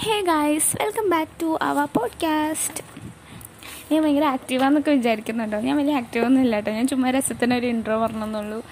Hey 0.00 0.20
guys 0.20 0.76
welcome 0.82 1.10
back 1.10 1.30
to 1.42 1.58
our 1.62 1.84
podcast 1.84 2.84
ഞാൻ 3.92 4.02
ഭയങ്കര 4.02 4.24
ആക്റ്റീവാന്നൊക്കെ 4.24 4.90
വിചാരിക്കുന്നുണ്ടോ? 4.90 5.60
ഞാൻ 5.60 5.76
വലിയ 5.76 5.96
ആക്റ്റീവൊന്നും 5.96 6.42
ഇല്ല 6.42 6.54
കേട്ടോ 6.56 6.72
ഞാൻ 6.72 6.88
ചുമ്മാ 6.88 7.10
രസത്തിന് 7.10 7.54
ഒരു 7.54 7.66
ഇൻട്രോ 7.66 8.00
പറഞ്ഞെന്നുള്ളൂ. 8.02 8.64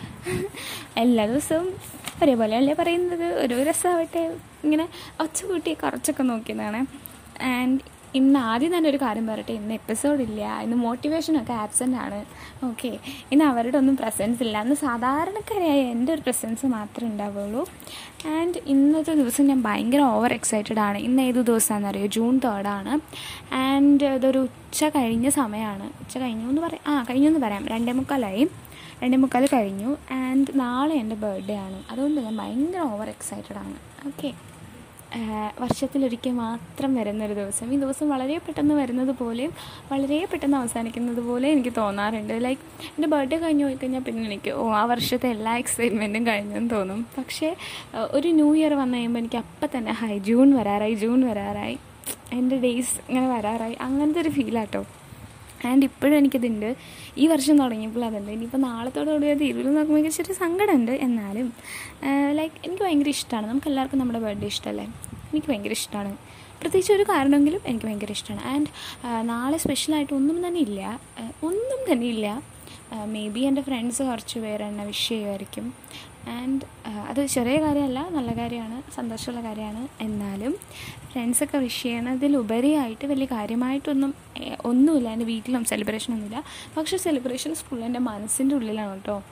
എല്ലാ 0.96 1.26
ദിവസവും 1.26 1.76
ഒരേപോലെ 2.22 2.56
അല്ലേ 2.56 2.74
പറയുന്നത്? 2.74 3.24
ഒരു 3.24 3.54
രസമാവട്ടെ 3.54 4.36
ഇങ്ങനെ 4.64 4.88
ഒച്ച 5.20 5.44
കൂട്ടി 5.44 5.74
കുറച്ചൊക്കെ 5.74 6.22
നോക്കിയതാണ്. 6.22 6.86
ആൻഡ് 7.42 7.80
ഇന്ന് 8.14 8.40
ആദ്യം 8.40 8.76
തന്നെ 8.76 8.90
ഒരു 8.90 8.96
കാര്യം 8.96 9.26
പറയട്ടെ. 9.26 9.52
ഇന്ന് 9.52 9.74
എപ്പിസോഡ് 9.74 10.22
ഇല്ല. 10.22 10.60
ഇന്ന് 10.60 10.76
മോട്ടിവേഷനൊക്കെ 10.76 11.52
ആബ്സെന്റ് 11.52 11.96
ആണ്. 11.96 12.24
ഓക്കെ 12.64 12.98
ഇന്ന് 13.32 13.44
അവരുടെ 13.44 13.78
ഒന്നും 13.78 13.96
പ്രസൻസ് 13.96 14.42
ഇല്ല. 14.42 14.58
അന്ന് 14.58 14.74
സാധാരണക്കാരായ 14.74 15.80
എന്റെ 15.80 16.14
ഒരു 16.14 16.20
പ്രസൻസ് 16.20 16.66
മാത്രമേ 16.66 17.10
ഉണ്ടാവുള്ളൂ. 17.10 17.68
ആൻഡ് 18.26 18.54
ഇന്നത്തെ 18.66 19.14
ദിവസം 19.14 19.46
ഞാൻ 19.46 19.62
ഭയങ്കര 19.62 20.00
ഓവർ 20.00 20.32
എക്സൈറ്റഡ് 20.32 20.78
ആണ്. 20.78 20.98
ഇന്ന് 20.98 21.22
ഏത് 21.22 21.34
ദിവസമാണെന്ന് 21.34 21.88
അറിയോ 21.88 22.06
ജൂൺ 22.06 22.38
തേർഡാണ് 22.38 23.00
ആൻഡ് 23.54 24.04
ഇതൊരു 24.04 24.38
ഉച്ച 24.38 24.84
കഴിഞ്ഞ 24.84 25.28
സമയമാണ്. 25.28 25.90
ഉച്ച 26.00 26.18
കഴിഞ്ഞു 26.18 26.48
എന്ന് 26.48 26.62
പറയാം. 26.62 26.94
ആ 26.94 27.04
കഴിഞ്ഞു 27.10 27.28
എന്ന് 27.28 27.40
പറയാം. 27.40 27.68
രണ്ടേ 27.68 27.92
മുക്കാലായി. 27.92 28.48
രണ്ടേ 29.02 29.18
മുക്കാൽ 29.18 29.48
കഴിഞ്ഞു. 29.52 29.96
ആൻഡ് 30.12 30.46
നാളെ 30.54 30.94
എന്റെ 30.94 31.16
ബർത്ത്ഡേ 31.16 31.54
ആണ്. 31.54 31.82
അതുകൊണ്ട് 31.90 32.20
ഞാൻ 32.20 32.36
ഭയങ്കര 32.36 32.78
ഓവർ 32.78 33.08
എക്സൈറ്റഡ് 33.08 33.56
ആണ്. 33.56 33.74
ഓക്കെ 34.06 34.32
വർഷത്തിലൊരിക്കൽ 35.60 36.30
മാത്രം 36.30 36.94
വരുന്നൊരു 36.94 37.34
ദിവസം. 37.34 37.74
ഈ 37.74 37.76
ദിവസം 37.76 38.08
വളരെ 38.10 38.38
പെട്ടെന്ന് 38.38 38.74
വരുന്നത് 38.74 39.12
പോലെയും 39.20 39.52
വളരെ 39.92 40.18
പെട്ടെന്ന് 40.32 40.56
അവസാനിക്കുന്നത് 40.56 41.20
പോലെ 41.28 41.48
എനിക്ക് 41.48 41.72
തോന്നാറുണ്ട്. 41.76 42.34
ലൈക്ക് 42.44 42.62
എന്റെ 42.88 43.08
ബർത്ത്ഡേ 43.08 43.38
കഴിഞ്ഞ് 43.38 43.64
പോയി 43.64 43.74
കഴിഞ്ഞാൽ 43.74 44.00
പിന്നെ 44.00 44.24
എനിക്ക് 44.26 44.50
ഓ 44.50 44.64
ആ 44.70 44.84
വർഷത്തെ 44.84 45.28
എല്ലാ 45.28 45.56
എക്സൈറ്റ്മെന്റും 45.56 46.26
കഴിഞ്ഞെന്ന് 46.26 46.70
തോന്നും. 46.70 47.06
പക്ഷേ 47.18 47.56
ഒരു 48.10 48.28
ന്യൂ 48.28 48.54
ഇയർ 48.54 48.74
വന്നു 48.74 48.96
കഴിയുമ്പോൾ 48.98 49.18
എനിക്ക് 49.18 49.36
അപ്പം 49.36 49.68
തന്നെ 49.76 49.92
ഹൈ 49.92 50.18
ജൂൺ 50.18 50.54
വരാറായി 50.58 50.94
ജൂൺ 50.94 51.20
വരാറായി. 51.30 51.78
എന്റെ 52.32 52.56
ഡേയ്സ് 52.56 52.96
ഇങ്ങനെ 53.08 53.28
വരാറായി. 53.28 53.76
അങ്ങനത്തെ 53.80 54.20
ഒരു 54.20 54.28
ഫീലാട്ടോ 54.28 54.86
ആൻഡ് 55.66 55.84
ഇപ്പോഴും 55.84 56.16
എനിക്കതുണ്ട്. 56.16 56.76
ഈ 57.18 57.26
വർഷം 57.26 57.58
തുടങ്ങിയപ്പോൾ 57.58 58.04
അതുണ്ട്. 58.04 58.30
ഇനിയിപ്പോൾ 58.32 58.58
നാളത്തോടുകൂടി 58.58 59.26
അത് 59.26 59.44
ഇരുവിൽ 59.44 59.74
നോക്കുമ്പോൾ 59.74 60.00
എനിക്ക് 60.00 60.16
ചെറിയ 60.16 60.34
സങ്കടമുണ്ട് 60.34 60.92
എന്നാലും 60.92 61.52
ലൈക്ക് 62.38 62.54
എനിക്ക് 62.66 62.82
ഭയങ്കര 62.82 63.08
ഇഷ്ടമാണ്. 63.08 63.46
നമുക്ക് 63.46 63.68
എല്ലാവർക്കും 63.68 63.98
നമ്മുടെ 63.98 64.18
ബർത്ത്ഡേ 64.18 64.46
ഇഷ്ടമല്ലേ 64.46 64.84
എനിക്ക് 65.30 65.46
ഭയങ്കര 65.46 65.70
ഇഷ്ടമാണ്. 65.70 66.12
പ്രത്യേകിച്ച് 66.60 66.92
ഒരു 66.92 67.02
കാരണമെങ്കിലും 67.02 67.60
എനിക്ക് 67.66 67.86
ഭയങ്കര 67.86 68.10
ഇഷ്ടമാണ്. 68.10 68.42
ആൻഡ് 68.52 68.66
നാളെ 69.28 69.56
സ്പെഷ്യലായിട്ട് 69.56 70.14
ഒന്നും 70.14 70.46
തന്നെ 70.46 70.60
ഇല്ല. 70.60 71.00
ഒന്നും 71.42 71.92
തന്നെ 71.92 72.06
ഇല്ല. 72.06 72.57
മേ 72.94 73.28
ബി 73.28 73.40
എന്റെ 73.40 73.62
ഫ്രണ്ട്സ് 73.62 74.02
കുറച്ച് 74.02 74.38
പേര് 74.38 74.62
എന്നെ 74.62 74.84
വിഷ് 74.84 75.08
ചെയ്യുമായിരിക്കും. 75.08 75.74
ആൻഡ് 76.28 76.60
അത് 77.08 77.26
ചെറിയ 77.26 77.60
കാര്യമല്ല 77.60 78.08
നല്ല 78.08 78.30
കാര്യമാണ് 78.38 78.92
സന്തോഷമുള്ള 78.94 79.40
കാര്യമാണ്. 79.48 79.88
എന്നാലും 80.00 80.56
ഫ്രണ്ട്സൊക്കെ 81.12 81.58
വിഷ് 81.58 81.82
ചെയ്യണതിലുപരിയായിട്ട് 81.82 83.06
വലിയ 83.06 83.26
കാര്യമായിട്ടൊന്നും 83.32 84.14
ഒന്നുമില്ല. 84.64 85.08
എന്റെ 85.08 85.24
വീട്ടിലും 85.24 85.64
സെലിബ്രേഷൻ 85.64 86.12
ഒന്നുമില്ല. 86.12 86.42
പക്ഷേ 86.76 86.96
സെലിബ്രേഷൻ 86.96 87.54
ഫുൾ 87.54 87.84
എന്റെ 87.84 88.00
മനസ്സിന്റെ 88.00 88.54
ഉള്ളിലാണ് 88.54 88.94
കേട്ടോ. 88.94 89.22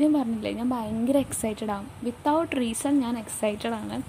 ഞാൻ 0.00 0.12
പറഞ്ഞില്ലേ 0.12 0.52
ഞാൻ 0.52 0.70
ഭയങ്കര 0.70 1.16
എക്സൈറ്റഡ് 1.16 1.70
ആവും 1.70 1.88
വിത്തൗട്ട് 2.04 2.56
റീസൺ 2.56 3.00
ഞാൻ 3.00 3.18
എക്സൈറ്റഡ് 3.18 3.74
ആണ്. 3.82 4.02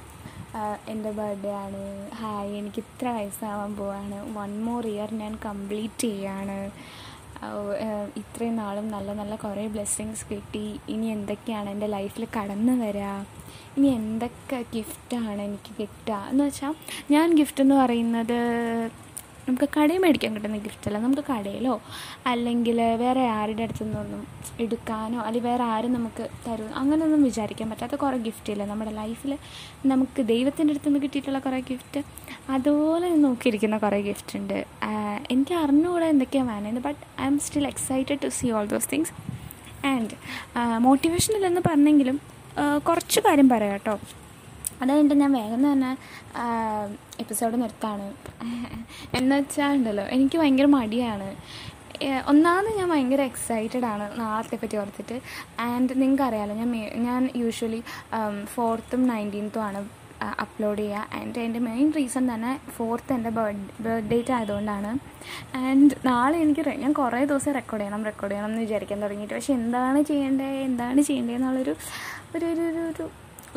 എന്റെ 0.90 1.12
ബർത്ത്ഡേ 1.12 1.52
ആണ്. 1.52 2.12
ഹായ് 2.16 2.54
എനിക്ക് 2.58 2.80
ഇത്ര 2.80 3.08
വയസ്സാവാൻ 3.08 3.76
പോവാണ്. 3.76 4.38
വൺ 4.38 4.64
മോർ 4.64 4.88
ഇയർ 4.88 5.14
ഞാൻ 5.14 5.40
കംപ്ലീറ്റ് 5.46 6.02
ചെയ്യാണ്. 6.02 6.60
ഇത്രയും 8.22 8.56
നാളും 8.56 8.86
നല്ല 8.92 9.10
നല്ല 9.14 9.36
കുറേ 9.36 9.68
ബ്ലെസ്സിങ്സ് 9.68 10.26
കിട്ടി. 10.32 10.66
ഇനി 10.90 11.08
എന്തൊക്കെയാണ് 11.08 11.70
എന്റെ 11.70 11.88
ലൈഫിൽ 11.88 12.28
കടന്നു 12.38 12.74
വരിക 12.84 13.10
ഇനി 13.78 13.88
എന്തൊക്കെ 14.00 14.60
ഗിഫ്റ്റാണ് 14.76 15.42
എനിക്ക് 15.48 15.72
കിട്ടുക? 15.80 16.20
എന്ന് 16.32 16.44
വെച്ചാൽ 16.44 16.74
ഞാൻ 17.12 17.28
ഗിഫ്റ്റ് 17.36 17.62
എന്ന് 17.62 17.76
പറയുന്നത് 17.76 18.40
നമുക്ക് 19.48 19.68
കടയിൽ 19.74 20.00
മേടിക്കാൻ 20.04 20.32
കിട്ടുന്ന 20.36 20.58
ഗിഫ്റ്റല്ല 20.64 21.00
നമുക്ക് 21.04 21.24
കടയിലോ 21.28 21.74
അല്ലെങ്കിൽ 22.26 22.78
വേറെ 23.02 23.24
ആരുടെ 23.36 23.64
അടുത്തു 23.64 23.84
നിന്നൊന്നും 23.84 24.22
എടുക്കാനോ 24.60 25.20
അല്ലെങ്കിൽ 25.20 25.50
വേറെ 25.50 25.64
ആരും 25.66 25.94
നമുക്ക് 25.94 26.26
തരും 26.46 26.72
അങ്ങനെയൊന്നും 26.76 27.24
വിചാരിക്കാൻ 27.24 27.70
പറ്റാത്ത 27.70 27.96
കുറേ 27.96 28.18
ഗിഫ്റ്റില്ല 28.26 28.66
നമ്മുടെ 28.66 28.94
ലൈഫിൽ 28.94 29.34
നമുക്ക് 29.86 30.22
ദൈവത്തിന്റെ 30.32 30.74
അടുത്ത് 30.74 30.90
നിന്ന് 30.90 31.02
കിട്ടിയിട്ടുള്ള 31.04 31.40
കുറേ 31.40 31.60
ഗിഫ്റ്റ് 31.70 32.02
അതുപോലെ 32.50 33.10
നോക്കിയിരിക്കുന്ന 33.24 33.78
കുറേ 33.78 34.00
ഗിഫ്റ്റ് 34.02 34.36
ഉണ്ട്. 34.40 34.58
എനിക്ക് 35.30 35.56
അറിഞ്ഞുകൂടെ 35.56 36.06
എന്തൊക്കെയാണ് 36.06 36.50
വേണമെന്ന് 36.52 36.82
but 36.82 37.02
I 37.22 37.28
am 37.28 37.40
still 37.40 37.68
excited 37.68 38.20
to 38.24 38.30
see 38.38 38.52
all 38.52 38.68
those 38.68 38.90
things 38.92 39.14
and 39.88 40.14
മോട്ടിവേഷനിലെന്ന് 40.80 41.62
പറഞ്ഞെങ്കിലും 41.66 42.18
കുറച്ച് 42.84 43.20
കാര്യം 43.26 43.50
പറയാം 43.50 43.74
കേട്ടോ 43.76 43.96
അതുകഴിഞ്ഞിട്ട് 44.82 45.22
ഞാൻ 45.22 45.32
വേഗം 45.34 45.62
തന്നെ 45.72 45.92
എപ്പിസോഡ് 47.20 47.62
നിർത്താണ്. 47.62 48.14
എന്നുവെച്ചാൽ 49.14 49.76
ഉണ്ടല്ലോ 49.76 50.04
എനിക്ക് 50.04 50.38
ഭയങ്കര 50.38 50.66
മടിയാണ്. 50.66 51.36
ഒന്നാമത് 52.28 52.78
ഞാൻ 52.78 52.90
ഭയങ്കര 52.90 53.22
എക്സൈറ്റഡ് 53.22 53.86
ആണ് 53.86 54.20
നാളത്തെ 54.20 54.56
പറ്റി 54.56 54.78
ഓർത്തിട്ട്. 54.78 55.22
ആൻഡ് 55.60 56.02
നിങ്ങൾക്ക് 56.02 56.24
അറിയാമല്ലോ 56.24 56.56
ഞാൻ 56.56 56.72
ഞാൻ 57.04 57.30
യൂഷ്വലി 57.36 57.84
ഫോർത്തും 58.54 59.08
നയന്റീൻത്തും 59.08 59.64
ആണ് 59.64 59.90
അപ്ലോഡ് 60.42 60.80
ചെയ്യുക. 60.80 61.08
ആൻഡ് 61.14 61.40
എന്റെ 61.40 61.60
മെയിൻ 61.60 61.94
റീസൺ 61.98 62.34
തന്നെ 62.34 62.52
ഫോർത്ത് 62.76 63.14
എന്റെ 63.14 63.30
ബർത്ത് 63.30 63.84
ബർത്ത് 63.84 64.10
ഡേറ്റ് 64.12 64.34
ആയതുകൊണ്ടാണ്. 64.34 64.92
ആൻഡ് 65.58 65.96
നാളെ 66.06 66.38
എനിക്ക് 66.38 66.70
ഞാൻ 66.84 66.94
കുറേ 66.94 67.26
ദിവസം 67.26 67.54
റെക്കോർഡ് 67.54 67.84
ചെയ്യണം 67.84 68.04
റെക്കോർഡ് 68.04 68.34
ചെയ്യണം 68.34 68.50
എന്ന് 68.50 68.62
വിചാരിക്കാൻ 68.62 69.02
തുടങ്ങിയിട്ട്. 69.02 69.34
പക്ഷെ 69.34 69.54
എന്താണ് 69.54 70.02
ചെയ്യേണ്ടത് 70.04 70.56
എന്താണ് 70.70 71.02
ചെയ്യേണ്ടത് 71.02 71.36
എന്നുള്ളൊരു 71.36 71.76
ഒരു 72.36 72.46
ഒരു 72.46 72.82
ഒരു 72.90 73.10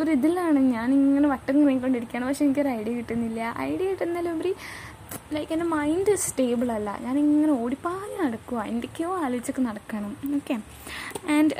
ഒരു 0.02 0.10
ഇതിലാണ് 0.16 0.60
ഞാൻ 0.74 0.88
ഇങ്ങനെ 0.98 1.28
വട്ടം 1.32 1.54
നീങ്ങിക്കൊണ്ടിരിക്കുകയാണ് 1.58 2.26
പക്ഷെ 2.28 2.44
എനിക്കൊരു 2.46 2.70
ഐഡിയ 2.78 2.92
കിട്ടുന്നില്ല. 2.98 3.40
ഐഡിയ 3.70 3.86
കിട്ടുന്നതിലുപരി 3.92 4.52
ലൈക്ക് 5.34 5.52
എന്റെ 5.54 5.66
മൈൻഡ് 5.74 6.14
സ്റ്റേബിൾ 6.24 6.68
അല്ല. 6.76 6.90
ഞാനിങ്ങനെ 7.04 7.52
ഓടിപ്പാഞ്ഞ് 7.62 8.16
നടക്കുക 8.24 8.58
എന്തൊക്കെയോ 8.72 9.10
ആലോചിച്ചൊക്കെ 9.24 9.62
നടക്കണം. 9.68 10.12
ഓക്കെ 10.38 10.56
ആൻഡ് 11.36 11.54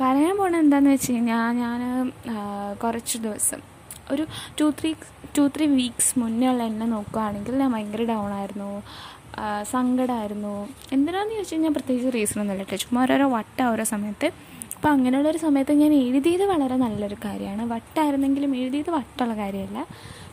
പറയാൻ 0.00 0.34
പോണത് 0.40 0.60
എന്താണെന്ന് 0.64 0.94
വെച്ച് 0.96 1.12
കഴിഞ്ഞാൽ 1.12 1.52
ഞാൻ 1.62 1.80
കുറച്ച് 2.84 3.18
ദിവസം 3.26 3.60
ഒരു 4.14 4.24
two 4.58 4.66
three 4.80 4.90
two 5.36 5.44
three 5.54 5.64
weeks 5.78 6.12
മുന്നേ 6.20 6.46
ഉള്ള 6.52 6.62
എന്നെ 6.72 6.86
നോക്കുകയാണെങ്കിൽ 6.96 7.56
ഞാൻ 7.62 7.70
ഭയങ്കര 7.76 8.04
ഡൗൺ 8.12 8.32
ആയിരുന്നു. 8.40 8.70
സങ്കടമായിരുന്നു 9.72 10.54
എന്തിനാന്ന് 10.94 11.32
ചോദിച്ചു 11.34 11.54
കഴിഞ്ഞാൽ 11.54 11.72
പ്രത്യേകിച്ച് 11.76 12.10
റീസണൊന്നുമില്ല 12.16 12.76
ചുമ്മാ 12.84 13.02
ഓരോരോ 13.02 13.26
വട്ട 13.34 13.58
ഓരോ 13.72 13.84
സമയത്ത് 13.92 14.28
അപ്പോൾ 14.78 14.92
അങ്ങനെയുള്ളൊരു 14.96 15.38
സമയത്ത് 15.38 15.72
ഞാൻ 15.80 15.92
എഴുതിയത് 15.92 16.42
വളരെ 16.50 16.76
നല്ലൊരു 16.82 17.16
കാര്യമാണ്. 17.24 17.62
വട്ടായിരുന്നെങ്കിലും 17.72 18.50
എഴുതിയത് 18.56 18.90
വട്ടുള്ള 18.96 19.34
കാര്യമല്ല. 19.36 19.78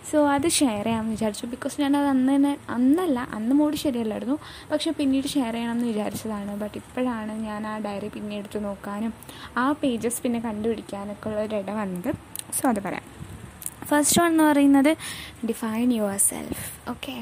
സോ 0.09 0.17
അത് 0.33 0.47
ഷെയർ 0.57 0.83
ചെയ്യാമെന്ന് 0.83 1.13
വിചാരിച്ചു. 1.15 1.45
ബിക്കോസ് 1.53 1.75
ഞാനത് 1.81 2.07
അന്ന് 2.11 2.35
തന്നെ 2.35 2.51
അന്നല്ല 2.75 3.19
അന്ന് 3.37 3.53
മൂടി 3.59 3.77
ശരിയല്ലായിരുന്നു. 3.83 4.37
പക്ഷെ 4.71 4.91
പിന്നീട് 4.99 5.27
ഷെയർ 5.33 5.53
ചെയ്യണമെന്ന് 5.53 5.87
വിചാരിച്ചതാണ്. 5.87 6.51
ബട്ട് 6.61 6.77
ഇപ്പോഴാണ് 6.81 7.33
ഞാൻ 7.47 7.67
ആ 7.67 7.73
ഡയറി 7.85 8.07
പിന്നെ 8.15 8.35
എടുത്ത് 8.41 8.63
നോക്കാനും 8.65 9.13
ആ 9.57 9.65
പേജസ് 9.71 10.21
പിന്നെ 10.21 10.39
കണ്ടുപിടിക്കാനൊക്കെ 10.39 11.29
ഉള്ളൊരിട 11.29 11.71
വന്നത്. 11.81 12.11
സോ 12.57 12.69
അത് 12.69 12.81
പറയാം. 12.87 13.05
ഫസ്റ്റ് 13.89 14.21
വൺ 14.21 14.31
എന്ന് 14.31 14.43
പറയുന്നത് 14.43 14.91
ഡിഫൈൻ 15.49 15.93
യുവർ 15.99 16.17
സെൽഫ് 16.29 16.89
ഓക്കെ 16.89 17.15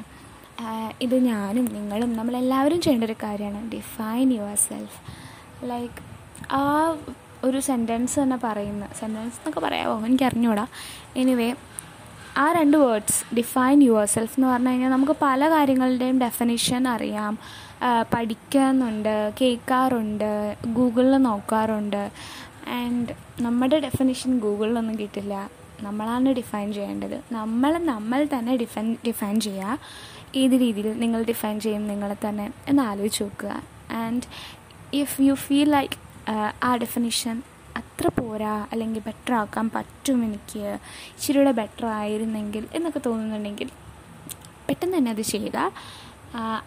ഇത് 1.01 1.15
ഞാനും 1.31 1.65
നിങ്ങളും 1.77 2.11
നമ്മളെല്ലാവരും 2.17 2.81
ചെയ്യേണ്ട 2.81 3.05
ഒരു 3.11 3.15
കാര്യമാണ്. 3.23 3.61
ഡിഫൈൻ 3.75 4.27
യുവർ 4.39 4.57
സെൽഫ് 4.69 4.99
ലൈക്ക് 5.71 6.12
ആ 6.51 6.95
ഒരു 7.43 7.59
സെന്റൻസ് 7.59 8.19
തന്നെ 8.19 8.39
പറയുന്ന 8.43 8.87
സെന്റൻസ് 8.99 9.35
എന്നൊക്കെ 9.35 9.59
പറയാമോ 9.59 10.05
എനിക്ക് 10.05 10.23
അറിഞ്ഞൂടാ. 10.23 10.65
എനിവേ 11.17 11.55
ആ 12.37 12.51
രണ്ട് 12.51 12.77
വേർഡ്സ് 12.77 13.35
ഡിഫൈൻ 13.35 13.83
യുവർ 13.83 14.05
സെൽഫ് 14.05 14.39
എന്ന് 14.39 14.47
പറഞ്ഞു 14.47 14.69
കഴിഞ്ഞാൽ 14.69 14.89
നമുക്ക് 14.89 15.15
പല 15.21 15.49
കാര്യങ്ങളുടെയും 15.49 16.19
ഡെഫിനിഷൻ 16.19 16.87
അറിയാം. 16.87 17.37
പഠിക്കുന്നുണ്ട് 18.13 19.33
കേൾക്കാറുണ്ട് 19.41 20.55
ഗൂഗിളിൽ 20.67 21.17
നോക്കാറുണ്ട്. 21.17 22.09
ആൻഡ് 22.69 23.13
നമ്മുടെ 23.41 23.79
ഡെഫിനിഷൻ 23.79 24.39
ഗൂഗിളിലൊന്നും 24.39 24.99
കിട്ടില്ല. 24.99 25.49
നമ്മളാണ് 25.81 26.29
ഡിഫൈൻ 26.29 26.73
ചെയ്യേണ്ടത്. 26.73 27.23
നമ്മൾ 27.31 27.77
നമ്മൾ 27.77 28.27
തന്നെ 28.37 28.55
ഡിഫൈൻ 28.55 28.97
ഡിഫൈൻ 29.07 29.39
ചെയ്യുക 29.39 29.79
ഏത് 30.35 30.51
രീതിയിൽ 30.51 30.99
നിങ്ങൾ 30.99 31.23
ഡിഫൈൻ 31.23 31.59
ചെയ്യും 31.59 31.87
നിങ്ങളെ 31.87 32.15
തന്നെ 32.27 32.53
എന്ന് 32.67 32.83
ആലോചിച്ച് 32.83 33.23
നോക്കുക. 33.23 33.61
And 33.91 34.23
if 34.93 35.21
you 35.21 35.33
feel 35.33 35.69
like 35.71 36.02
ആ 36.67 36.71
ഡെഫിനിഷൻ 36.83 37.35
അത്ര 37.79 38.07
പോരാ 38.19 38.53
അല്ലെങ്കിൽ 38.71 39.01
ബെറ്റർ 39.07 39.33
ആക്കാൻ 39.33 39.69
പറ്റും 39.75 40.17
എനിക്ക്? 40.25 40.63
ഇച്ചിരിയുടെ 41.13 41.51
ബെറ്റർ 41.59 41.85
ആയിരുന്നെങ്കിൽ 41.85 42.63
എന്നൊക്കെ 42.77 43.01
തോന്നുന്നുണ്ടെങ്കിൽ 43.05 43.69
പെട്ടെന്ന് 44.67 44.97
തന്നെ 44.97 45.11
അത് 45.11 45.21
ചെയ്യുക 45.33 45.59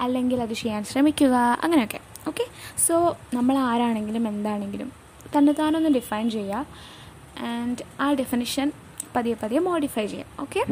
അല്ലെങ്കിൽ 0.05 0.43
അത് 0.43 0.53
ചെയ്യാൻ 0.53 0.83
ശ്രമിക്കുക 0.85 1.35
അങ്ങനെയൊക്കെ. 1.65 2.01
ഓക്കെ 2.29 2.45
സോ 2.87 2.95
നമ്മൾ 3.35 3.59
ആരാണെങ്കിലും 3.59 4.29
എന്താണെങ്കിലും 4.29 4.89
തന്നെ 5.37 5.53
താനൊന്ന് 5.53 5.91
ഡിഫൈൻ 5.91 6.31
ചെയ്യുക 6.31 6.67
ആൻഡ് 7.51 7.83
ആ 8.01 8.13
ഡെഫിനിഷൻ 8.13 8.69
പതിയെ 9.17 9.37
പതിയെ 9.43 9.61
മോഡിഫൈ 9.71 10.07
ചെയ്യാം. 10.07 10.29
ഓക്കെ 10.41 10.63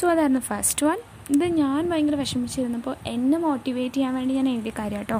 സോ 0.00 0.06
അതായിരുന്നു 0.10 0.40
ഫസ്റ്റ് 0.40 0.86
വൺ 0.86 0.98
ഇത് 1.34 1.44
ഞാൻ 1.60 1.90
ഭയങ്കര 1.90 2.14
വിഷമിച്ചിരുന്നപ്പോൾ 2.14 2.94
എന്നെ 3.06 3.38
മോട്ടിവേറ്റ് 3.38 3.94
ചെയ്യാൻ 3.94 4.14
വേണ്ടി 4.14 4.34
ഞാൻ 4.34 4.48
എഴുതിയ 4.48 4.72
കാര്യം 4.78 4.98
കേട്ടോ 4.98 5.18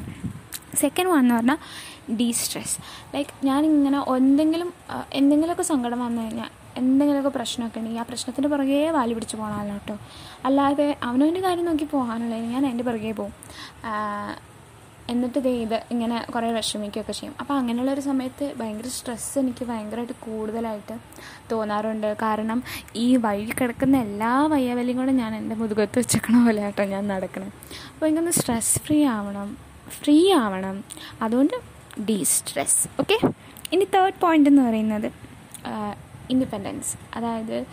സെക്കൻഡ് 0.74 1.08
വൺ 1.08 1.18
എന്ന് 1.18 1.34
പറഞ്ഞാൽ 1.34 1.58
ഡീ 2.10 2.32
സ്ട്രെസ് 2.32 2.76
ലൈക്ക് 3.14 3.30
ഞാനിങ്ങനെ 3.44 4.00
എന്തെങ്കിലും 4.16 4.72
എന്തെങ്കിലുമൊക്കെ 5.12 5.62
സങ്കടം 5.62 6.00
വന്നു 6.00 6.22
കഴിഞ്ഞാൽ 6.22 6.50
എന്തെങ്കിലുമൊക്കെ 6.76 7.32
പ്രശ്നമൊക്കെ 7.38 7.78
ഉണ്ടെങ്കിൽ 7.78 8.00
ആ 8.00 8.02
പ്രശ്നത്തിന്റെ 8.02 8.48
പുറകെ 8.48 8.90
വാലി 8.90 9.12
പിടിച്ച് 9.12 9.36
പോകണമല്ലോ 9.36 9.74
കേട്ടോ 9.74 9.96
അല്ലാതെ 10.44 10.96
അവനവന്റെ 11.02 11.40
കാര്യം 11.40 11.64
നോക്കി 11.64 11.84
പോകാനുള്ള 11.84 12.34
ഞാൻ 12.34 12.66
അതിന്റെ 12.66 12.84
പുറകെ 12.84 13.12
പോകും 13.12 13.32
എന്നിട്ട് 15.12 15.38
ഇത് 15.38 15.82
ഇങ്ങനെ 15.90 16.26
കുറേ 16.34 16.52
വിഷമിക്കുകയൊക്കെ 16.52 17.12
ചെയ്യും. 17.12 17.34
അപ്പോൾ 17.40 17.54
അങ്ങനെയുള്ളൊരു 17.54 18.00
സമയത്ത് 18.00 18.54
ഭയങ്കര 18.60 18.88
സ്ട്രെസ്സ് 18.88 19.38
എനിക്ക് 19.38 19.64
ഭയങ്കരമായിട്ട് 19.64 20.12
കൂടുതലായിട്ട് 20.12 20.94
തോന്നാറുണ്ട്. 21.52 22.16
കാരണം 22.22 22.62
ഈ 22.96 23.16
വഴി 23.16 23.44
കിടക്കുന്ന 23.60 23.96
എല്ലാ 23.96 24.46
വയ്യവലിയും 24.46 24.96
കൂടെ 24.96 25.12
ഞാൻ 25.12 25.34
എന്റെ 25.36 25.56
മുതുകത്ത് 25.56 25.98
വെച്ചേക്കണ 25.98 26.44
പോലെ 26.46 26.62
കേട്ടോ 26.62 26.84
ഞാൻ 26.84 27.08
നടക്കണം. 27.08 27.52
അപ്പോൾ 27.92 28.06
എനിക്കൊന്ന് 28.06 28.30
സ്ട്രെസ് 28.30 28.78
ഫ്രീ 28.78 29.04
ആവണം. 29.04 29.56
ഫ്രീ 30.00 30.32
ആവണം. 30.32 30.84
അതുകൊണ്ട് 31.22 31.56
ഡീ 32.00 32.25
സ്ട്രെസ് 32.25 32.88
ഓക്കെ 33.00 33.16
ഇനി 33.72 33.84
തേർഡ് 33.94 34.20
പോയിന്റ് 34.20 34.50
എന്ന് 34.50 34.62
പറയുന്നത് 34.62 35.08
ഇൻഡിപെൻഡൻസ് 36.31 36.93
അതായത് 37.14 37.66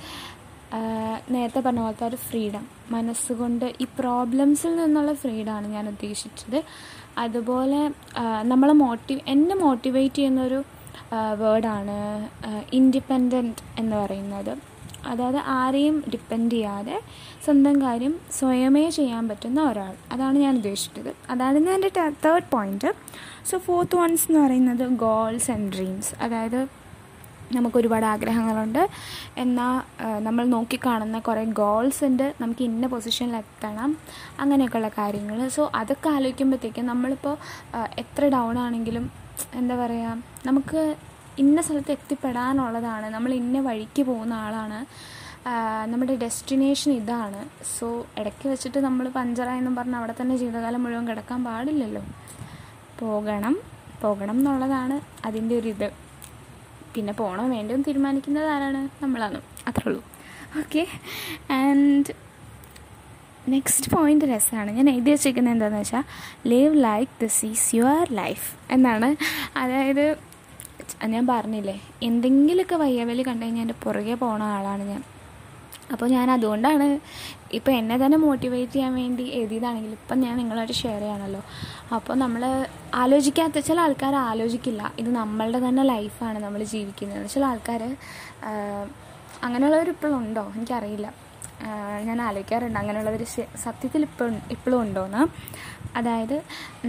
നേരത്തെ 1.32 1.60
പറഞ്ഞ 1.60 1.80
പോലത്തെ 1.80 2.06
ഒരു 2.06 2.16
ഫ്രീഡം 2.16 2.68
മനസ്സുകൊണ്ട് 2.92 3.66
ഈ 3.82 3.86
പ്രോബ്ലംസിൽ 4.00 4.76
നിന്നുള്ള 4.76 5.14
ഫ്രീഡമാണ് 5.14 5.68
ഞാൻ 5.68 5.88
ഉദ്ദേശിച്ചത്. 5.88 6.64
അതുപോലെ 7.18 7.92
നമ്മളെ 8.44 8.74
മോട്ടിവ് 8.74 9.22
എന്നെ 9.28 9.56
മോട്ടിവേറ്റ് 9.56 10.16
ചെയ്യുന്നൊരു 10.16 10.64
വേർഡാണ് 11.40 11.98
ഇൻഡിപെൻഡന്റ് 12.76 13.64
എന്ന് 13.80 13.96
പറയുന്നത്. 13.96 14.73
അതായത് 15.08 15.40
ആരെയും 15.56 16.04
ഡിപ്പെൻഡ് 16.14 16.52
ചെയ്യാതെ 16.52 17.02
സ്വന്തം 17.46 17.82
കാര്യം 17.82 18.14
സ്വയമേ 18.32 18.90
ചെയ്യാൻ 18.90 19.24
പറ്റുന്ന 19.30 19.62
ഒരാൾ. 19.72 19.94
അതാണ് 20.12 20.38
ഞാൻ 20.38 20.56
ഉദ്ദേശിച്ചത്. 20.56 21.12
അതായിരുന്നു 21.30 21.72
എന്റെ 21.72 21.92
third 22.26 22.50
point 22.54 22.92
so 23.50 23.58
fourth 23.58 23.96
one's 23.96 24.26
എന്ന് 24.30 24.42
പറയുന്നത് 24.46 24.86
ഗോൾസ് 25.06 25.52
ആൻഡ് 25.52 25.74
ഡ്രീംസ് 25.74 26.14
അതായത് 26.24 26.62
നമുക്ക് 27.56 27.78
ഒരുപാട് 27.78 28.06
ആഗ്രഹങ്ങളുണ്ട്. 28.06 28.90
എന്നാൽ 29.38 29.74
നമ്മൾ 30.20 30.44
നോക്കിക്കാണുന്ന 30.46 31.20
കുറേ 31.20 31.44
ഗോൾസ് 31.44 32.04
ഉണ്ട്. 32.04 32.34
നമുക്ക് 32.42 32.64
ഇന്ന 32.64 32.88
പൊസിഷനിൽ 32.88 33.36
എത്തണം. 33.36 33.92
അങ്ങനെയൊക്കെയുള്ള 34.40 34.90
കാര്യങ്ങൾ. 34.98 35.40
സോ 35.48 35.72
അതൊക്കെ 35.76 36.10
ആലോചിക്കുമ്പോഴത്തേക്കും 36.10 36.86
നമ്മളിപ്പോൾ 36.86 37.36
എത്ര 38.00 38.30
ഡൗൺ 38.30 38.58
ആണെങ്കിലും 38.60 39.12
എന്താ 39.54 39.76
പറയുക 39.76 40.18
നമുക്ക് 40.46 40.96
ഇന്ന 41.40 41.62
സ്ഥലത്ത് 41.62 41.92
എത്തിപ്പെടാനുള്ളതാണ്. 41.92 43.10
നമ്മൾ 43.10 43.34
ഇന്ന 43.34 43.60
വഴിക്ക് 43.60 44.04
പോകുന്ന 44.04 44.34
ആളാണ്. 44.34 44.86
നമ്മുടെ 45.92 46.16
ഡെസ്റ്റിനേഷൻ 46.16 46.92
ഇതാണ്. 46.92 47.50
സോ 47.80 48.06
ഇടയ്ക്ക് 48.18 48.50
വെച്ചിട്ട് 48.50 48.78
നമ്മൾ 48.78 49.10
പഞ്ചറായെന്നും 49.10 49.76
പറഞ്ഞ് 49.76 49.96
അവിടെ 49.96 50.14
തന്നെ 50.22 50.38
ജീവിതകാലം 50.38 50.84
മുഴുവൻ 50.84 51.08
കിടക്കാൻ 51.08 51.44
പാടില്ലല്ലോ. 51.44 52.04
പോകണം 53.00 53.58
പോകണം 54.02 54.38
എന്നുള്ളതാണ് 54.38 55.28
അതിന്റെ 55.28 55.58
ഒരു 55.58 55.68
ഇത്. 55.68 55.92
പിന്നെ 56.96 57.14
പോകണോ 57.14 57.48
വേണ്ടോ 57.48 57.74
എന്ന് 57.74 57.86
തീരുമാനിക്കുന്നത് 57.88 58.48
ആരാണ്? 58.48 59.04
നമ്മളാണ്. 59.04 59.42
അത്രേ 59.68 59.84
ഉള്ളൂ. 59.86 60.04
ഓക്കെ. 60.60 60.88
ആൻഡ് 61.52 62.14
നെക്സ്റ്റ് 63.50 63.92
പോയിന്റ് 63.92 64.26
രസമാണ്. 64.26 64.72
ഞാൻ 64.72 64.90
എഴുതി 64.90 65.12
വെച്ചിരിക്കുന്നത് 65.12 65.54
എന്താണെന്ന് 65.54 65.80
വെച്ചാൽ 65.80 66.04
live 66.48 66.84
like 66.84 67.12
this 67.22 67.46
is 67.46 67.76
your 67.76 68.08
life 68.12 68.74
എന്നാണ്. 68.74 69.16
അതായത് 69.58 70.33
ഞാൻ 71.12 71.24
പറഞ്ഞില്ലേ 71.28 71.76
എന്തെങ്കിലുമൊക്കെ 72.08 72.76
വയ്യവലി 72.84 73.24
കണ്ടു 73.28 73.44
കഴിഞ്ഞാൽ 73.46 73.64
എന്റെ 73.66 73.78
പുറകെ 73.84 74.16
പോണ 74.22 74.42
ആളാണ് 74.58 74.84
ഞാൻ. 74.92 75.02
അപ്പോൾ 75.94 76.08
ഞാൻ 76.16 76.28
അതുകൊണ്ടാണ് 76.32 76.86
ഇപ്പോൾ 77.58 77.72
എന്നെ 77.80 77.96
തന്നെ 78.04 78.18
മോട്ടിവേറ്റ് 78.18 78.74
ചെയ്യാൻ 78.76 78.94
വേണ്ടി 79.00 79.26
എഴുതിയതാണെങ്കിലും 79.40 79.98
ഇപ്പം 80.02 80.18
ഞാൻ 80.26 80.34
നിങ്ങളായിട്ട് 80.42 80.76
ഷെയർ 80.82 81.02
ചെയ്യണമല്ലോ 81.06 81.42
അപ്പോൾ 81.96 82.16
നമ്മൾ 82.24 82.44
ആലോചിക്കാത്ത 83.02 83.60
ചില 83.68 83.80
ആൾക്കാർ 83.86 84.16
ആലോചിക്കില്ല 84.30 84.84
ഇത് 85.02 85.10
നമ്മളുടെ 85.20 85.60
തന്നെ 85.68 85.84
ലൈഫാണ് 85.94 86.40
നമ്മൾ 86.46 86.64
ജീവിക്കുന്നത്. 86.74 87.26
ചില 87.34 87.44
ആൾക്കാർ 87.52 87.84
അങ്ങനെയുള്ളവർ 89.48 89.90
ഇപ്പോഴും 89.96 90.18
ഉണ്ടോ? 90.22 90.46
എനിക്കറിയില്ല. 90.56 91.08
ഞാൻ 92.08 92.18
ആലോചിക്കാറുണ്ട് 92.28 92.80
അങ്ങനെയുള്ളവർ 92.80 93.22
സത്യത്തിൽ 93.66 94.02
ഇപ്പോഴും 94.10 94.38
ഇപ്പോഴും 94.56 94.80
ഉണ്ടോയെന്ന് 94.86 95.22
അതായത് 96.00 96.38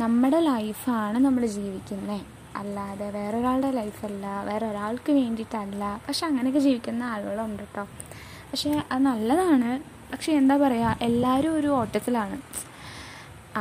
നമ്മുടെ 0.02 0.38
ലൈഫാണ് 0.50 1.18
നമ്മൾ 1.26 1.42
ജീവിക്കുന്നത് 1.58 2.22
അല്ലാതെ 2.60 3.06
വേറൊരാളുടെ 3.16 3.70
ലൈഫല്ല 3.78 4.26
വേറെ 4.48 4.64
ഒരാൾക്ക് 4.72 5.12
വേണ്ടിയിട്ടല്ല. 5.20 5.84
പക്ഷെ 6.06 6.24
അങ്ങനെയൊക്കെ 6.28 6.62
ജീവിക്കുന്ന 6.68 7.02
ആളുകളുണ്ട് 7.14 7.62
കേട്ടോ 7.62 7.84
പക്ഷേ 8.50 8.70
അത് 8.92 9.02
നല്ലതാണ്. 9.10 9.70
പക്ഷെ 10.12 10.32
എന്താ 10.40 10.56
പറയുക 10.62 10.96
എല്ലാവരും 11.08 11.52
ഒരു 11.58 11.70
ഓട്ടത്തിലാണ്. 11.78 12.36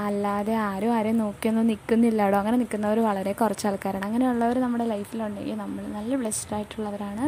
അല്ലാതെ 0.08 0.54
ആരും 0.68 0.92
ആരെയും 0.98 1.18
നോക്കിയൊന്നും 1.24 1.66
നിൽക്കുന്നില്ലടോ 1.72 2.38
അങ്ങനെ 2.42 2.58
നിൽക്കുന്നവർ 2.62 3.00
വളരെ 3.08 3.32
കുറച്ച് 3.42 3.66
ആൾക്കാരാണ് 3.70 4.06
അങ്ങനെയുള്ളവർ 4.10 4.58
നമ്മുടെ 4.66 4.86
ലൈഫിലുണ്ടെങ്കിൽ 4.94 5.58
നമ്മൾ 5.64 5.84
നല്ല 5.98 6.16
ബ്ലെസ്ഡ് 6.22 6.56
ആയിട്ടുള്ളവരാണ്. 6.58 7.26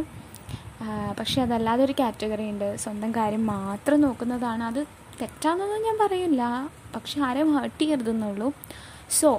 പക്ഷേ 1.20 1.38
അതല്ലാതെ 1.46 1.82
ഒരു 1.88 1.94
കാറ്റഗറി 2.00 2.46
ഉണ്ട്. 2.54 2.70
സ്വന്തം 2.84 3.12
കാര്യം 3.20 3.44
മാത്രം 3.56 4.00
നോക്കുന്നതാണ്. 4.06 4.64
അത് 4.72 4.82
തെറ്റാണെന്നൊന്നും 5.22 5.84
ഞാൻ 5.88 5.98
പറയില്ല. 6.04 6.42
പക്ഷെ 6.96 7.18
ആരെയും 7.28 7.52
ഹേർട്ട് 7.58 7.80
ചെയ്യരുതെന്നുള്ളൂ. 7.82 8.48
സോ 9.20 9.30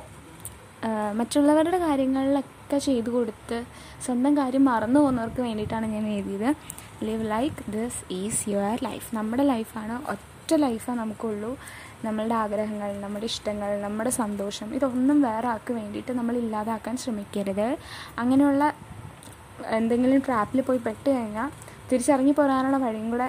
മറ്റുള്ളവരുടെ 1.18 1.78
കാര്യങ്ങളിലൊക്കെ 1.86 2.78
ചെയ്തു 2.86 3.10
കൊടുത്ത് 3.14 3.58
സ്വന്തം 4.04 4.32
കാര്യം 4.38 4.64
മറന്നു 4.70 4.98
പോകുന്നവർക്ക് 5.00 5.40
വേണ്ടിയിട്ടാണ് 5.46 5.86
ഞാൻ 5.94 6.04
എഴുതിയത്. 6.16 6.50
Live 7.06 7.24
like 7.34 7.70
this 7.76 8.00
is 8.20 8.42
your 8.52 8.76
life 8.88 9.08
നമ്മുടെ 9.18 9.44
ലൈഫാണ് 9.52 9.96
ഒറ്റ 10.12 10.50
ലൈഫാണ് 10.64 10.98
നമുക്കുള്ളൂ. 11.02 11.52
നമ്മളുടെ 12.06 12.36
ആഗ്രഹങ്ങൾ 12.42 12.90
നമ്മുടെ 13.04 13.26
ഇഷ്ടങ്ങൾ 13.32 13.70
നമ്മുടെ 13.86 14.10
സന്തോഷം 14.20 14.68
ഇതൊന്നും 14.78 15.18
വേറെ 15.28 15.48
ആൾക്ക് 15.52 15.72
വേണ്ടിയിട്ട് 15.80 16.12
നമ്മൾ 16.18 16.34
ഇല്ലാതാക്കാൻ 16.42 16.96
ശ്രമിക്കരുത്. 17.04 17.68
അങ്ങനെയുള്ള 18.22 18.64
എന്തെങ്കിലും 19.78 20.20
ട്രാപ്പിൽ 20.26 20.60
പോയി 20.68 20.80
പെട്ട് 20.86 21.08
കഴിഞ്ഞാൽ 21.16 21.50
തിരിച്ചിറങ്ങി 21.90 22.34
പോരാനുള്ള 22.40 22.78
വഴിയും 22.86 23.08
കൂടെ 23.14 23.28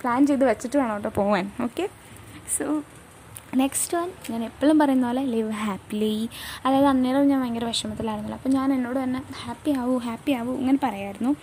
പ്ലാൻ 0.00 0.20
ചെയ്ത് 0.28 0.44
വെച്ചിട്ട് 0.50 0.76
വേണം 0.80 0.94
കേട്ടോ 0.96 1.10
പോവാൻ. 1.20 1.46
ഓക്കെ 1.66 1.84
സോ 2.56 2.66
നെക്സ്റ്റ് 3.56 3.98
വൺ 3.98 4.12
ഞാൻ 4.30 4.44
എപ്പോഴും 4.44 4.78
പറയുന്ന 4.78 5.06
പോലെ 5.06 5.24
ലിവ് 5.24 5.50
ഹാപ്പിലി 5.50 6.28
അതായത് 6.66 6.86
അന്നേരം 6.86 7.28
ഞാൻ 7.28 7.40
ഭയങ്കര 7.40 7.64
വിഷമത്തിലായിരുന്നല്ലോ. 7.64 8.36
അപ്പോൾ 8.36 8.48
ഞാൻ 8.48 8.72
എന്നോട് 8.72 9.02
തന്നെ 9.02 9.22
ഹാപ്പി 9.44 9.70
ആവൂ 9.70 9.98
ഹാപ്പി 9.98 10.32
ആവൂ 10.32 10.56
ഇങ്ങനെ 10.56 10.78
പറയായിരുന്നു. 10.82 11.36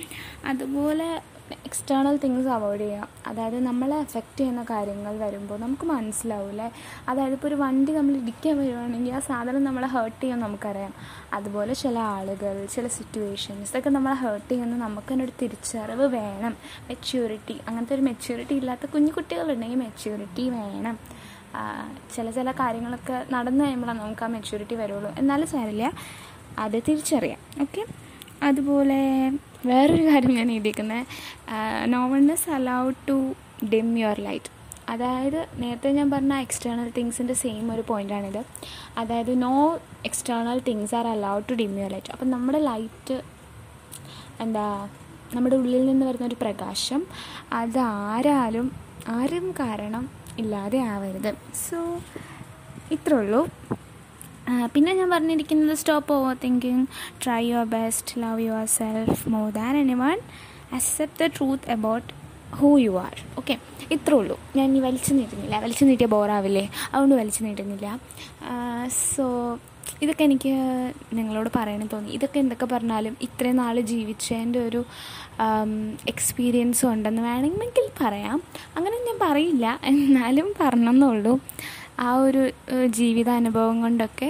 അതുപോലെ 0.45 1.21
എക്സ്റ്റേണൽ 1.65 2.17
തിങ്സ് 2.17 2.47
അവോയ്ഡ് 2.47 2.81
ചെയ്യുക. 2.81 3.07
അതായത് 3.27 3.59
നമ്മളെ 3.59 3.97
എഫക്റ്റ് 3.97 4.39
ചെയ്യുന്ന 4.39 4.63
കാര്യങ്ങൾ 4.63 5.17
വരുമ്പോൾ 5.17 5.59
നമുക്ക് 5.59 5.85
മനസ്സിലാവില്ലേ 5.85 6.71
അതായത് 7.09 7.33
ഇപ്പോൾ 7.33 7.47
ഒരു 7.47 7.55
വണ്ടി 7.55 7.91
നമ്മൾ 7.93 8.15
ഇടിക്കാൻ 8.15 8.57
വരുവാണെങ്കിൽ 8.57 9.13
ആ 9.13 9.19
സാധനം 9.19 9.63
നമ്മളെ 9.63 9.87
ഹേർട്ട് 9.87 10.21
ചെയ്യാൻ 10.21 10.39
നമുക്കറിയാം. 10.39 10.93
അതുപോലെ 11.33 11.73
ചില 11.73 11.99
ആളുകൾ 11.99 12.67
ചില 12.71 12.87
സിറ്റുവേഷൻസ് 12.87 13.71
ഇതൊക്കെ 13.71 13.89
നമ്മളെ 13.89 14.15
ഹേർട്ട് 14.15 14.51
ചെയ്യുന്ന 14.51 14.77
നമുക്ക് 14.77 15.13
തന്നെ 15.13 15.25
ഒരു 15.25 15.31
തിരിച്ചറിവ് 15.41 16.03
വേണം. 16.03 16.55
മെച്യൂരിറ്റി 16.87 17.61
അങ്ങനത്തെ 17.67 17.93
ഒരു 17.95 18.01
മെച്യൂരിറ്റി 18.01 18.53
ഇല്ലാത്ത 18.53 18.85
കുഞ്ഞു 18.85 19.11
കുട്ടികളുണ്ടെങ്കിൽ 19.11 19.77
മെച്യൂരിറ്റി 19.77 20.49
വേണം. 20.49 20.99
ചില 22.15 22.27
ചില 22.37 22.51
കാര്യങ്ങളൊക്കെ 22.61 23.17
നടന്നു 23.35 23.61
കഴിയുമ്പോഴാണ് 23.63 23.99
നമുക്ക് 24.01 24.25
ആ 24.27 24.29
മെച്യൂരിറ്റി 24.35 24.75
വരുള്ളൂ. 24.75 25.11
എന്നാലും 25.21 25.47
സാരില്ല 25.53 25.85
അത് 26.63 26.77
തിരിച്ചറിയാം. 26.87 27.39
ഓക്കെ 27.61 27.83
അതുപോലെ 28.43 28.99
വേറൊരു 29.69 30.03
കാര്യം 30.09 30.33
ഞാൻ 30.39 30.49
എഴുതിയിരിക്കുന്നത് 30.51 31.05
no 31.93 32.01
one 32.07 32.25
is 32.33 32.49
allowed 32.49 32.99
to 33.09 33.17
dim 33.73 33.87
your 33.97 34.19
light 34.19 34.51
അതായത് 34.89 35.37
നേരത്തെ 35.61 35.91
ഞാൻ 35.91 36.07
പറഞ്ഞ 36.11 36.33
എക്സ്റ്റേണൽ 36.45 36.89
തിങ്സിന്റെ 36.97 37.33
സെയിം 37.33 37.71
ഒരു 37.73 37.83
പോയിന്റാണിത് 37.87 38.41
അതായത് 38.97 39.31
no 39.41 39.53
external 40.05 40.59
things 40.67 40.95
are 40.95 41.07
allowed 41.07 41.47
to 41.49 41.53
dim 41.53 41.71
your 41.79 41.91
light 41.91 42.11
അപ്പം 42.11 42.29
നമ്മുടെ 42.29 42.59
ലൈറ്റ് 42.59 43.17
എന്താ 44.41 44.65
നമ്മുടെ 45.35 45.55
ഉള്ളിൽ 45.55 45.85
നിന്ന് 45.85 46.05
വരുന്ന 46.05 46.25
ഒരു 46.25 46.37
പ്രകാശം 46.41 47.01
അത് 47.53 47.79
ആരാലും 47.79 48.67
ആരും 49.09 49.47
കാരണം 49.59 50.03
ഇല്ലാതെ 50.41 50.79
ആവരുത്. 50.93 51.31
സോ 51.65 51.79
ഇത്രേ 52.95 53.17
ഉള്ളൂ. 53.21 53.41
പിന്നെ 54.73 54.91
ഞാൻ 54.97 55.09
പറഞ്ഞിരിക്കുന്നത് 55.13 55.75
stop 55.81 56.11
overthinking 56.43 56.85
try 57.23 57.39
your 57.51 57.65
best 57.77 58.21
love 58.23 58.41
yourself 58.79 59.21
more 59.35 59.47
than 59.59 59.73
anyone 60.05 60.17
accept 60.77 61.19
the 61.21 61.31
truth 61.37 61.71
about 61.77 62.09
who 62.59 62.69
you 62.85 62.93
are 63.05 63.15
okay 63.39 63.55
ഇത്രേ 63.95 64.15
ഉള്ളൂ. 64.19 64.35
ഞാൻ 64.57 64.65
ഇനി 64.69 64.81
വലിച്ചു 64.87 65.11
നീട്ടുന്നില്ല. 65.13 65.55
വലിച്ചു 65.63 65.85
നീട്ടിയാൽ 65.89 66.11
ബോറാവില്ലേ 66.15 66.65
അതുകൊണ്ട് 66.91 67.15
വലിച്ചു 67.21 67.41
നീട്ടുന്നില്ല. 67.47 67.87
സോ 69.13 69.25
ഇതൊക്കെ 70.01 70.23
എനിക്ക് 70.23 70.53
നിങ്ങളോട് 71.17 71.49
പറയണമെന്ന് 71.55 71.93
തോന്നി. 71.93 72.11
ഇതൊക്കെ 72.17 72.39
എന്തൊക്കെ 72.39 72.65
പറഞ്ഞാലും 72.65 73.13
ഇത്രയും 73.21 73.55
നാൾ 73.55 73.75
ജീവിച്ചതിന്റെ 73.91 74.59
ഒരു 74.67 74.81
എക്സ്പീരിയൻസും 76.13 76.89
ഉണ്ടെന്ന് 76.93 77.21
വേണമെങ്കിൽ 77.21 77.87
പറയാം. 78.01 78.37
അങ്ങനെ 78.77 78.95
ഞാൻ 79.07 79.17
പറയില്ല. 79.21 79.79
എന്നാലും 79.91 80.49
പറഞ്ഞെന്നുള്ളൂ 80.59 81.33
ആ 82.05 82.09
ഒരു 82.27 82.43
ജീവിതാനുഭവം 82.99 83.81
കൊണ്ടൊക്കെ 83.81 84.29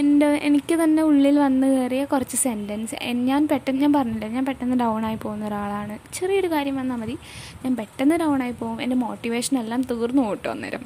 എന്റെ 0.00 0.26
എനിക്ക് 0.48 0.74
തന്നെ 0.82 1.02
ഉള്ളിൽ 1.02 1.36
വന്ന് 1.38 1.66
കയറിയ 1.66 2.02
കുറച്ച് 2.04 2.36
സെന്റൻസ് 2.36 2.96
ഞാൻ 3.28 3.42
പെട്ടെന്ന് 3.52 3.80
ഞാൻ 3.84 3.92
പറഞ്ഞില്ല 3.92 4.26
ഞാൻ 4.36 4.44
പെട്ടെന്ന് 4.46 4.76
ഡൗൺ 4.82 5.04
ആയി 5.08 5.18
പോകുന്ന 5.22 5.46
ഒരാളാണ്. 5.46 5.94
ചെറിയൊരു 6.14 6.48
കാര്യം 6.54 6.76
വന്നാൽ 6.80 6.96
മതി. 6.96 7.16
ഞാൻ 7.64 7.72
പെട്ടെന്ന് 7.76 8.16
ഡൗൺ 8.24 8.42
ആയി 8.42 8.54
പോകും. 8.60 8.78
എന്റെ 8.82 8.96
മോട്ടിവേഷൻ 8.96 9.58
എല്ലാം 9.62 9.82
തീർന്നു 9.82 10.22
പോട്ടോ 10.28 10.50
അന്നേരം. 10.50 10.84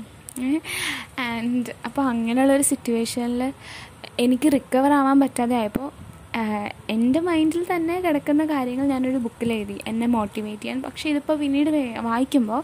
ആൻഡ് 1.18 1.70
അപ്പോൾ 1.84 2.02
അങ്ങനെയുള്ളൊരു 2.02 2.62
സിറ്റുവേഷനിൽ 2.62 3.42
എനിക്ക് 4.18 4.52
റിക്കവർ 4.52 4.92
ആവാൻ 4.92 5.20
പറ്റാതെ 5.20 5.56
ആയപ്പോൾ 5.56 5.88
എന്റെ 6.90 7.20
മൈൻഡിൽ 7.20 7.66
തന്നെ 7.76 8.00
കിടക്കുന്ന 8.00 8.44
കാര്യങ്ങൾ 8.44 8.86
ഞാനൊരു 8.86 9.16
ബുക്കിൽ 9.16 9.52
എഴുതി. 9.52 9.80
എന്നെ 9.86 10.06
മോട്ടിവേറ്റ് 10.06 10.62
ചെയ്യാൻ. 10.62 10.82
പക്ഷേ 10.82 11.10
ഇതിപ്പോൾ 11.10 11.36
പിന്നീട് 11.38 11.70
വായിക്കുമ്പോൾ 12.00 12.62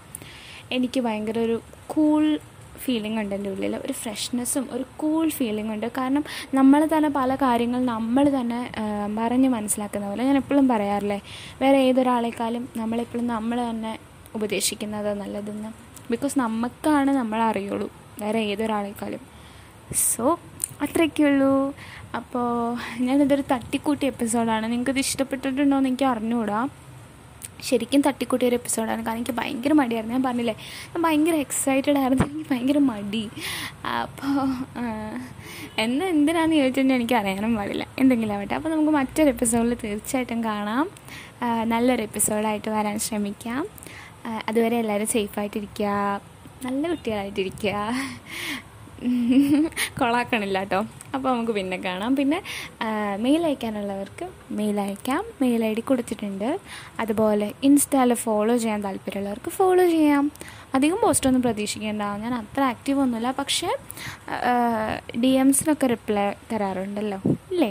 എനിക്ക് 0.73 1.01
ഭയങ്കര 1.01 1.39
ഒരു 1.39 1.61
കൂൾ 1.87 2.39
ഫീലിംഗ് 2.85 3.21
ഉണ്ട് 3.21 3.35
എന്റെ 3.35 3.51
ഉള്ളിൽ 3.51 3.77
ഒരു 3.77 3.93
ഫ്രഷ്നെസ്സും 3.93 4.69
ഒരു 4.73 4.85
കൂൾ 4.97 5.29
ഫീലിംഗ് 5.29 5.73
ഉണ്ട്. 5.73 5.87
കാരണം 5.99 6.25
നമ്മൾ 6.55 6.89
തന്നെ 6.97 7.09
പല 7.09 7.35
കാര്യങ്ങൾ 7.35 7.85
നമ്മൾ 7.85 8.41
തന്നെ 8.41 8.61
പറഞ്ഞ് 9.19 9.49
മനസ്സിലാക്കുന്ന 9.49 10.09
പോലെ 10.09 10.25
ഞാൻ 10.25 10.37
എപ്പോഴും 10.37 10.69
പറയാറില്ലേ? 10.69 11.21
വേറെ 11.63 11.79
ഏതൊരാളെക്കാളും 11.79 12.69
നമ്മളെപ്പോഴും 12.77 13.27
നമ്മൾ 13.27 13.71
തന്നെ 13.71 13.99
ഉപദേശിക്കുന്നത് 14.35 15.21
നല്ലതെന്ന്. 15.21 15.71
ബിക്കോസ് 16.11 16.38
നമുക്കാണ് 16.38 17.11
നമ്മൾ 17.11 17.43
അറിയുള്ളൂ. 17.43 17.93
വേറെ 18.21 18.38
ഏതൊരാളെക്കാളും. 18.38 19.21
സോ 19.95 20.38
അത്രയൊക്കെയുള്ളൂ 20.83 21.75
അപ്പോൾ 22.17 22.77
ഞാനിതൊരു 23.00 23.43
തട്ടിക്കൂട്ടി 23.53 24.07
എപ്പിസോഡാണ്. 24.07 24.73
നിങ്ങൾക്കിത് 24.73 24.99
ഇഷ്ടപ്പെട്ടിട്ടുണ്ടോ 24.99 25.77
എന്ന് 25.77 25.88
എനിക്ക് 25.88 26.05
അറിഞ്ഞുകൂടാ 26.05 26.69
ശരിക്കും 27.62 28.00
തട്ടിക്കൂട്ടിയ 28.00 28.49
ഒരു 28.49 28.57
എപ്പിസോഡാണ്. 28.57 29.05
കാരണം 29.05 29.19
എനിക്ക് 29.19 29.31
ഭയങ്കര 29.31 29.73
മടിയായിരുന്നു. 29.73 30.15
ഞാൻ 30.15 30.23
പറഞ്ഞില്ലേ 30.23 30.55
ഞാൻ 30.88 31.03
ഭയങ്കര 31.03 31.35
എക്സൈറ്റഡ് 31.35 31.99
ആയിരുന്നു. 31.99 32.27
എനിക്ക് 32.27 32.50
ഭയങ്കര 32.50 32.79
മടി. 32.79 33.29
അപ്പോൾ 33.85 34.47
എന്ന് 35.79 36.05
എന്തിനാന്ന് 36.05 36.57
ചോദിച്ചാൽ 36.57 36.93
എനിക്ക് 36.93 37.15
അറിയാനും 37.15 37.57
പാടില്ല. 37.57 37.87
എന്തെങ്കിലും 37.99 38.35
ആവട്ടെ. 38.35 38.55
അപ്പോൾ 38.55 38.69
നമുക്ക് 38.69 38.91
മറ്റൊരു 38.91 39.29
എപ്പിസോഡിൽ 39.29 39.77
തീർച്ചയായിട്ടും 39.85 40.45
കാണാം. 40.45 40.91
നല്ലൊരു 41.65 42.03
എപ്പിസോഡായിട്ട് 42.03 42.71
വരാൻ 42.71 42.99
ശ്രമിക്കാം. 42.99 43.67
അതുവരെ 44.49 44.77
എല്ലാവരും 44.83 45.09
സേഫായിട്ടിരിക്കുക. 45.17 45.91
നല്ല 46.67 46.83
കുട്ടികളായിട്ടിരിക്കുക. 46.93 47.75
കൊളാക്കണില്ല 49.99 50.59
കേട്ടോ 50.63 50.79
അപ്പോൾ 51.15 51.29
നമുക്ക് 51.33 51.53
പിന്നെ 51.59 51.77
കാണാം. 51.85 52.13
പിന്നെ 52.21 52.39
മെയിൽ 53.25 53.43
അയക്കാനുള്ളവർക്ക് 53.49 54.27
മെയിൽ 54.59 54.77
അയക്കാം. 54.85 55.23
മെയിൽ 55.43 55.61
ഐ 55.69 55.71
ഡി 55.79 55.83
കൊടുത്തിട്ടുണ്ട്. 55.91 56.49
അതുപോലെ 57.03 57.49
ഇൻസ്റ്റയിൽ 57.69 58.13
ഫോളോ 58.25 58.55
ചെയ്യാൻ 58.63 58.81
താല്പര്യമുള്ളവർക്ക് 58.87 59.51
ഫോളോ 59.59 59.85
ചെയ്യാം. 59.97 60.25
അധികം 60.77 60.99
പോസ്റ്റൊന്നും 61.05 61.43
പ്രതീക്ഷിക്കേണ്ട. 61.47 62.03
ഞാൻ 62.25 62.33
അത്ര 62.43 62.63
ആക്റ്റീവ് 62.73 63.01
ഒന്നുമില്ല. 63.05 63.31
പക്ഷേ 63.41 63.71
ഡി 65.25 65.33
എംസിനൊക്കെ 65.45 65.87
റിപ്ലൈ 65.95 66.27
തരാറുണ്ടല്ലോ. 66.53 67.21
ഇല്ലേ 67.53 67.71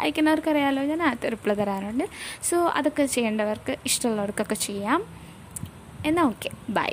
അയക്കുന്നവർക്കറിയാലോ 0.00 0.82
ഞാൻ 0.92 1.02
റിപ്ലൈ 1.34 1.54
തരാറുണ്ട്. 1.60 2.06
സോ 2.48 2.56
അതൊക്കെ 2.78 3.04
ചെയ്യേണ്ടവർക്ക് 3.16 3.74
ഇഷ്ടമുള്ളവർക്കൊക്കെ 3.90 4.56
ചെയ്യാം. 4.68 5.00
എന്നാൽ 6.04 6.24
ഓക്കെ 6.24 6.50
ബൈ 6.70 6.92